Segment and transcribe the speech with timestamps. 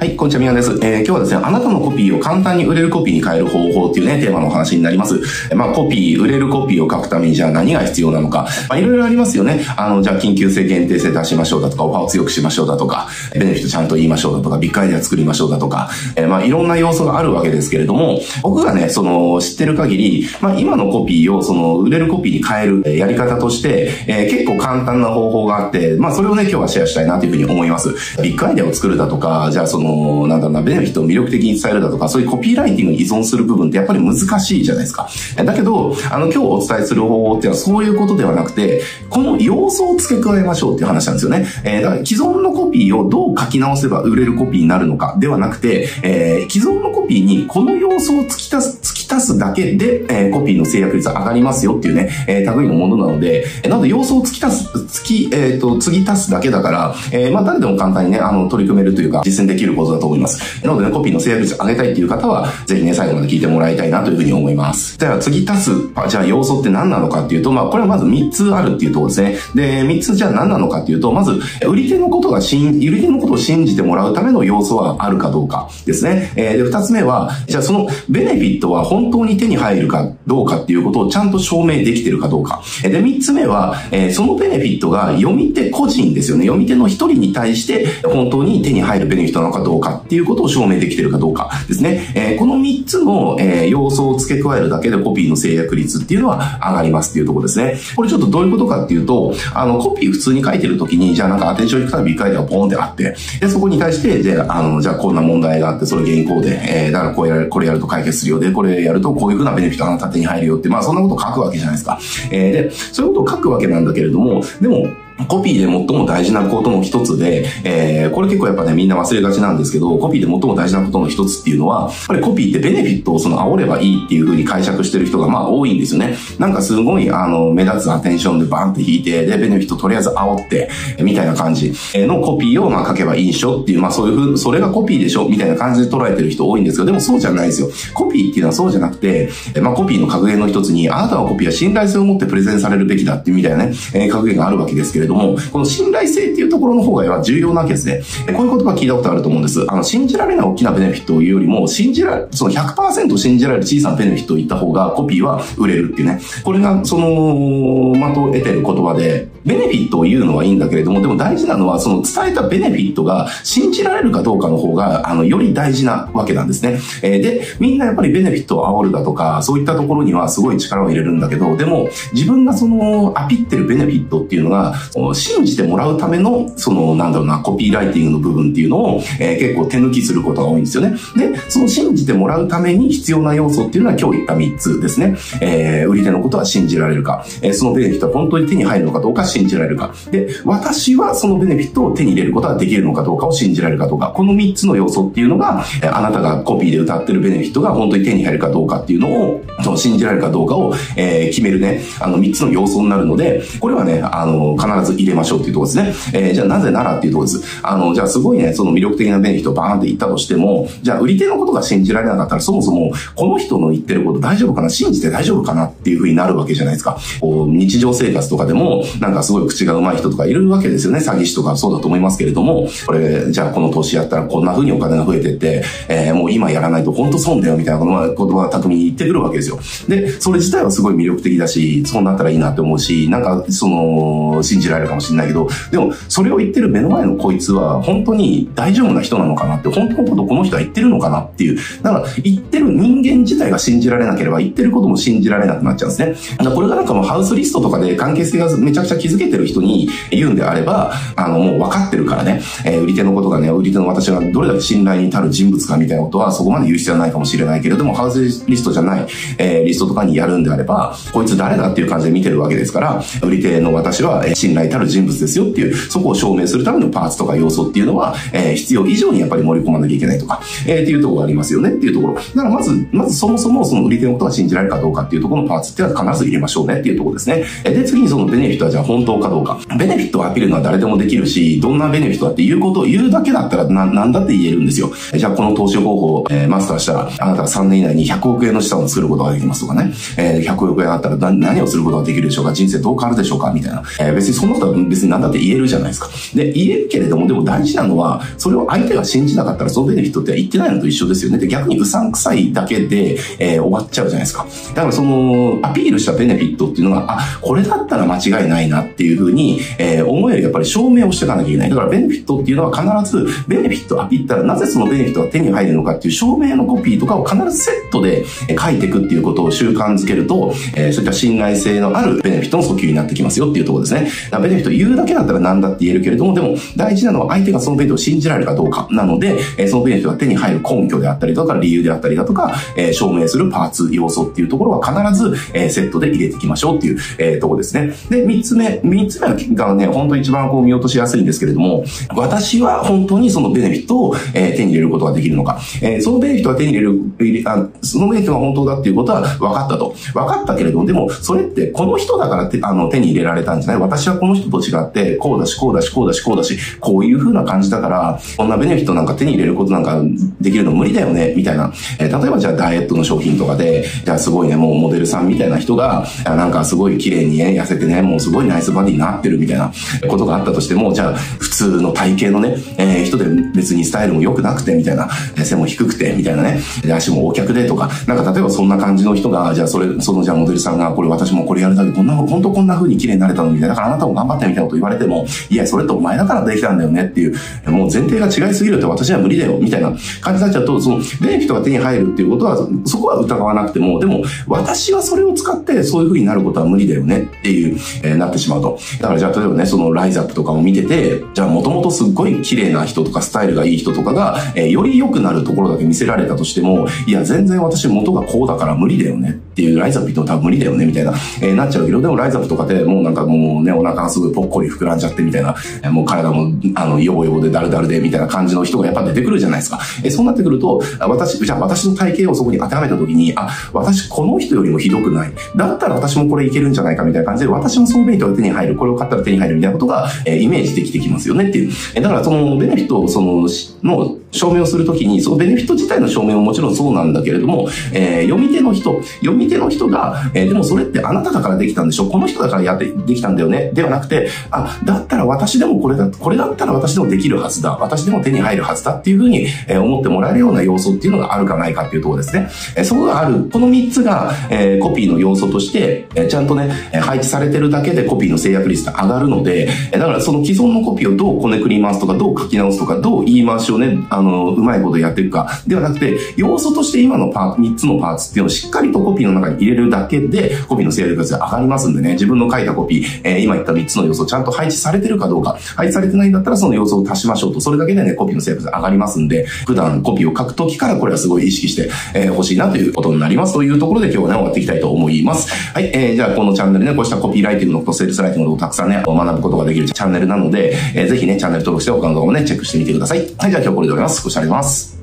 [0.00, 0.70] はい、こんにちは、みやです。
[0.70, 5.20] えー、今日はですね、あなたのコピーを簡単に売れるコピーに変える方法っていうね、テーマのお話になります。
[5.50, 8.48] えまあ、コピー、売れるコピーを書くためにじゃあ何が必要なのか。
[8.70, 9.62] まあ、いろいろありますよね。
[9.76, 27.90] あの、じゃあ緊急性、限定性出しましょうだとか、オファーを強くしましょうだとか、ベネフィットちゃんと言いましょうだとか、ビッグアイデア作りましょうだとか、えー、まあ、いろんな要素があるわけですけれども、僕がね、その、知ってる限り、まあ、今のコピーを、その、売れるコピーに変えるやり方として、えー、結構簡単な方法があって、まあ、それをね、今日はシェアしたいなというふうに思います。
[28.22, 29.89] ビッグアイデアを作るだとか、じゃあその、
[30.28, 35.08] なんだろうな、ベネフィットを魅力的に伝えるだとか、そういうコピーライティングに依存する部分ってやっぱり難しいじゃないですか。
[35.36, 41.46] だけど、あの、今日お伝えする方法っていうのはそういうことではなくて、この要素を付け加えましょうっていう話なんですよね。
[41.64, 60.64] えー、だから既存のコピーをどう書き直せば売れるコピーになるのかではなくて、えー、既存のコピーにこの要素を突き足す、突き足すだけで、えー、コピーの制約率は上がりますよっていうね、えー、類のものなので、えなので要素を突き足す、突き、えっ、ー、と、継ぎ足すだけだから、えー、まあ誰でも簡単にね、あの、取り組めるというか、実践できることだと思います。
[60.64, 64.96] なのでね、コピーの制約率上げたいっていう方は、ぜひね、最後まで聞いてもらいたいなというふうに思います。
[64.98, 65.70] じゃあ次足す、
[66.08, 69.36] じゃあ要素って何なのかっていうと、まあこれはまず3つあるっていうところですね。
[69.54, 76.32] で、3つじゃあ何なのかっていうと、まず、売り手のことが信、売り手のことを信じてもらうための要素はあるかどうかですね。
[76.36, 82.62] えー、で、2つ目は、じゃあそのベネフィットは本当に手に入るかどうかっていうことをちゃんと証明できてるかどうか。
[82.82, 86.44] で、3つ目は、えー、そのベネフィットが読み手個人ですよね。
[86.44, 92.12] 読み手の1人に対して本当に手に入るベネフィットなのかどうかどうかっていうことを証明できてるかどうかですね。
[92.16, 97.78] えー、この3つの、えー、要素を付け加えるだけでコピーの制約率っていうのは上がりますっていうところですね。
[97.94, 111.98] これちょっとどういうことかっていうと、あの、コピー普通に書いてるときに、じゃあなんかアテンションいくたび書いてがポーンってあって、で、そこに対して、じゃあ、あの、じゃあこんな問題があって、それ原稿で、えー、だからこうやる、これやると解決するよで、これやるとこういうふうなベネフィットあなた手に入るよって、まあそんなこと書くわけじゃないですか。
[112.30, 114.86] えー、で、そういうことを書くわけなんだけれども、でも、
[115.28, 126.16] コピーで最も大事なことの一つで、えー、これ結構やっぱね、みんな忘れがちなんですけど、コピーで最も大事なことの一つっていうのは、やっぱりコピーってベネフィットをその煽ればいいっていう風に解釈してる人がまあ多いんですよね。
[126.38, 130.70] なんかすごい、あの、目立つアテンションでバンって引いて、で、ベネフィットとりあえず煽って、
[131.02, 137.68] みたいな感じのコピーをまあ書けばいいんでしょっていう、まあそういう風、それがコピーでしょみたいな感じで捉えてる人多いんですけど、でもそうじゃないですよ。
[137.94, 139.30] コピーっていうのはそうじゃなくて、
[139.60, 148.02] まあコピーの格言の一つに、あなたはコピーは信頼性を持ってプレゼンされるべきだっていうみたいなね、えー、格言があるわけですけれども、この信頼性っていうところの方が重要なわけですね。
[148.34, 149.64] こういう言葉聞いたことあると思うんです。
[149.68, 156.20] あの、信じられない大きなベネフィットを言うよりも、信じられ、その100%信じられる小さなベネフィットを言った方がコピーは売れるっていうね。
[156.44, 166.78] これが、その、的を得てる言葉で、ベネフィットを言うのはいいんだけれども、でも大事なのは、その伝えたベネフィットが信じられるかどうかの方が、あの、より大事なわけなんですね。
[167.02, 174.74] えー、で、みんなやっぱりベネフィットを煽るだとか、そういったところにはすごい力を入れるんだけど、でも、自分がその、アピってるベネフィットっていうのが、
[175.14, 180.96] 信じてもらうための、その、なんだろうな、コピーライティングの部分っていうのを、えー、結構手抜きすることが多いんですよね。
[181.16, 185.16] で、その信じてもらうために必要な要素っていうのは今日言った3つですね。
[185.40, 189.94] えー、売り手のことは信じられるか、えー、そのベネフィットは本当に手に入るのかどうか信じられるか。
[190.10, 194.08] で、私はそのベネフィットを手に入れることができるのかどうかを信じられるかどうか。
[194.14, 206.20] この3つの要素っていうのが、あなたがコピーで歌ってるベネフィットが本当に手に入るかどうかっていうのを、その信じられるかどうかを、えー、決めるね、あの3つの要素になるので、これはね、あの、必ず入れましょうっていうところですね。
[206.20, 207.60] えー、じゃあなぜならっていうところです。
[207.62, 214.70] あの、じゃあすごいね、その魅力的なベネフィットバーンって言ったとしても、じゃあ売り手のことが信じられなかったら、そもそもこの人の言ってること大丈夫かな？
[214.70, 216.98] 信じて大丈夫かなっていうふうになるわけじゃないですか。
[217.20, 221.00] こう、日常生活とかでも、なんかすごい口が上手い人とかいるわけですよね。
[221.00, 229.58] 詐欺師とかそうだと思いますけれども、これ、じゃあこの投資やったらこんな風にお金が増えてって、えー、もう今やらないと本当損だよみたいな言葉が巧みに言ってくるわけですよよ。
[229.88, 241.58] で、それ自体はすごい魅力的だし、そうなったらいいなって思うし、なんか、その、信じられるかもしれないけど、でも、それを言ってる目の前のこいつは、本当に大丈夫な人なのかなって、本当のことこの人は言ってるのかなっていう。
[241.82, 246.36] だから、言ってる人間自体が信じられなければ、言ってることも信じられなくなっちゃうんですね。
[246.38, 259.06] だからこれがなんかもうハウスリストとかで関係性がめちゃくちゃ築けてる人に言うんであれば、あの、もう分かってるからね、えー、売り手のことがね、売り手の私がどれだけ信頼に足る人物かみたいなことはそこまで言う必要はないかもしれないけれども、ハウスリストじゃない、
[259.40, 272.14] えー、リストとかにやるんであれば、こいつ誰だっていう感じで見てるわけですから、売り手の私はえ信頼たる人物ですよっていう、そこを証明するためのパーツとか要素っていうのは、えー、必要以上にやっぱり盛り込まなきゃいけないとか、えー、っていうところがありますよねっていうところ。
[272.14, 277.44] だからまず、まずそもそもその売り手のことが信じられるかどうかっていうところのパーツっていうのは必ず入れましょうねっていうところですね。
[277.64, 279.58] えで、次にそのベネフィットはじゃあ本当かどうか。
[279.78, 284.90] ベネフィットをアピールのは誰でもできるし、どんなベネフィットだっていうことを言うだけだったらな、なんだって言えるんですよ。
[285.14, 289.92] じゃあこの投資方法を、えー、マスターしたら、あなたは3年以内に100億円の資産を作ることができますとかね。
[290.16, 292.52] えー、100億円あったら何をすることができるでしょうか？
[292.52, 293.52] 人生どう変わるでしょうか？
[293.52, 293.82] みたいな。
[294.00, 296.08] えー、別にそのことは別に何だって言えるじゃないですか。
[296.34, 301.38] で、言えるけれども、でも大事なのは、それを相手が信じなかったら、そのベネフィットって言ってないのと一緒ですよね。
[301.38, 304.46] で、逆にうさんくさいだけで、えー、終わっちゃうじゃないですか。
[304.74, 311.70] だからその、アピールしたベネフィットっていうのが、あ、これだったら間違いないなっていうふうに、えー、思えるやっぱり証明をしていかなきゃいけない。
[311.70, 318.24] だからベネフィットっていうのは必ず、ベネフィットアピったら、なぜそのベネフィットが手に入るのかっていう証明のコピーとかを必ずセットで
[318.58, 324.10] 書いていくっていういうことを習慣づけると、えー、そういった信頼性のあるベネフィットの訴求になってきますよっていうところですね。
[324.32, 337.92] ベネフィット言うだけだったら何だって言えるけれども、でも大事なのは相手がそのベネフィットを信じられるかどうかなので、えー、そのベネフィットが手に入る根拠であったりとか、理由であったりだとか、えー、証明するパーツ、要素っていうところは必ず、えー、セットで入れていきましょうっていう、えー、ところですね。
[338.08, 341.84] で、三つ目、三つ目がね、本当一番こう見落としやすいんですけれども、
[342.14, 349.94] 私は本当にそのベネフィットを、えー、手に入れることができるのか、えー、そのベネフィットが手に入れる、あそのベネフィットが本当だっていうことは分かったと。
[350.14, 353.80] 分かったけれども、でも、それってこの人だから手あの手に入れられたんじゃない？
[353.80, 360.00] 私はこの人と違って、こうだし、こうだし、こうだし、こうだし、こういう風な感じだから、こんなベネフィットなんか手に入れることなんか
[360.40, 361.72] できるの無理だよね、みたいな。
[361.98, 369.72] えー、例えばじゃあダイエットの商品とかで、じゃあすごいね、もうモデルさんみたいな人が、なんかすごい綺麗にね、痩せてね、もうすごいナイスバディになってるみたいな
[370.08, 373.24] ことがあったとしても、じゃあ普通の体型のね、えー、人で
[373.54, 375.08] 別にスタイルも良くなくて、みたいな、
[375.44, 376.60] 背も低くて、みたいなね、
[376.94, 387.36] 足も大脚でとか、なんか例えばそんな感じの人が、じゃあそれ、そのじゃあモデルさんが、これ私もこれやるだけこんな、本当こんな風に綺麗になれたのみたいな、だからあなたも頑張ってみたいなこと言われても、いや、それってお前だからできたんだよねっていう、
[387.70, 398.78] もう前提が違いすぎるって私は無理だよ、みたいな感じになっちゃうと、その、ベネフィットが手に入るっていうことは、そこは疑わなくても、でも、私はそれを使ってそういう風になることは無理だよねっていう、えー、なってしまうと。
[399.00, 409.30] だからじゃあ例えばね、そのライザップとかを見てて、じゃあもともとすっごい綺麗な人とかスタイルがいい人とかが、えー、より良くなるところだけ見せられたとしても、いや、全然私元がこうだから無理理だよね。
[409.30, 411.12] っていう、ライザップって多分無理だよねみたいな、
[411.42, 419.80] えー、なっちゃうけど、でもライザップとかでもうなんかもうね、お腹がすごいぽっこり膨らんじゃってみたいな、えー、もう体も、あの、ヨボヨボでダルダルでみたいな感じの人がやっぱ出てくるじゃないですか。
[420.02, 425.32] えー、そうなってくると、私、じゃあ私の体型をそこに当てはめた時に、あ、私この人よりもひどくない。
[425.56, 431.70] だったら私もこれいけるんじゃないかみたいな感じで、私もそのベネフィットが手に入る、これを買ったら手に入るみたいなことが、えー、イメージできてきますよねっていう。
[431.94, 433.46] えー、だからそのベネフィットをその、
[433.82, 442.08] の証明をするときに、そのベネフィット自体の証明ももちろんそうなんだけれども、えー、読み手の人、読み手の人が、えー、でもそれってあなただからできたんでしょ？
[442.08, 443.70] この人だからやって、できたんだよね？
[443.74, 447.76] ではなくて、あ、だったら私でもこれだ、これだったら私でもできるはずだ。
[447.76, 452.48] 私でも手に入るはずだっていうふうに、えー、思ってもらえるような要素っていうのがあるかないかっていうところですね。
[452.76, 453.48] えー、そこがある。
[453.50, 456.68] この3つが、えー、コピーの要素として、えー、ちゃんとね、
[457.00, 485.52] 配置されてるだけでコピーの制約率が上がるので、えー、だからその既存のコピーをどうこねくり回すとか、どう書き直すとか、どう言い回しをね、あの、うまいことやっていくか、ではなくて、要素として今のパー、3つのパーツっていうのをしっかりとコピーのの中に入れるだけで、コピーの精度が上がりますんでね、自分の書いたコピー、えー、今言った3つの要素ちゃんと配置されてるかどうか、配置されてないんだったらその要素を足しましょうと、それだけでね、コピーの精度が上がりますんで、普段コピーを書くときからこれはすごい意識して、えー、欲しいなということになりますというところで今日はね、終わっていきたいと思います。
[485.74, 493.18] はい、えー、じゃあこのチャンネルね、こうしたコピーライティングのこと、セールスライティングのことをたくさんね、学ぶことができるチャンネルなので、えー、ぜひね、チャンネル登録して他の動画もね、チェックしてみてください。
[493.38, 494.22] はい、じゃあ今日これで終わります。
[494.22, 494.99] ご視聴ありがとうございます。